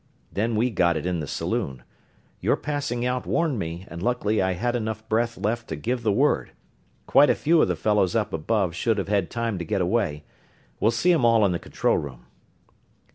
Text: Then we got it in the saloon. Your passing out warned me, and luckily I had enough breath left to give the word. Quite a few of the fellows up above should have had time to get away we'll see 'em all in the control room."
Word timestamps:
Then 0.33 0.55
we 0.55 0.71
got 0.71 0.97
it 0.97 1.05
in 1.05 1.19
the 1.19 1.27
saloon. 1.27 1.83
Your 2.39 2.55
passing 2.57 3.05
out 3.05 3.27
warned 3.27 3.59
me, 3.59 3.85
and 3.87 4.01
luckily 4.01 4.41
I 4.41 4.53
had 4.53 4.75
enough 4.75 5.07
breath 5.07 5.37
left 5.37 5.67
to 5.67 5.75
give 5.75 6.01
the 6.01 6.11
word. 6.11 6.53
Quite 7.05 7.29
a 7.29 7.35
few 7.35 7.61
of 7.61 7.67
the 7.67 7.75
fellows 7.75 8.15
up 8.15 8.33
above 8.33 8.73
should 8.73 8.97
have 8.97 9.09
had 9.09 9.29
time 9.29 9.59
to 9.59 9.63
get 9.63 9.79
away 9.79 10.23
we'll 10.79 10.89
see 10.89 11.13
'em 11.13 11.23
all 11.23 11.45
in 11.45 11.51
the 11.51 11.59
control 11.59 11.99
room." 11.99 12.25